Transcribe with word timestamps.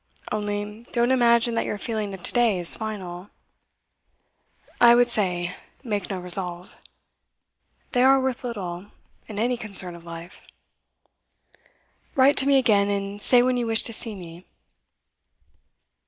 Only, 0.31 0.81
don't 0.91 1.11
imagine 1.11 1.53
that 1.53 1.65
your 1.65 1.77
feeling 1.77 2.11
of 2.15 2.23
to 2.23 2.33
day 2.33 2.57
is 2.57 2.75
final 2.75 3.29
I 4.79 4.95
would 4.95 5.11
say, 5.11 5.53
make 5.83 6.09
no 6.09 6.17
resolve; 6.19 6.75
they 7.91 8.01
are 8.01 8.19
worth 8.19 8.43
little, 8.43 8.87
in 9.27 9.39
any 9.39 9.57
concern 9.57 9.93
of 9.93 10.03
life. 10.03 10.41
'Write 12.15 12.35
to 12.37 12.47
me 12.47 12.57
again, 12.57 12.89
and 12.89 13.21
say 13.21 13.43
when 13.43 13.57
you 13.57 13.67
wish 13.67 13.83
to 13.83 13.93
see 13.93 14.15
me. 14.15 14.47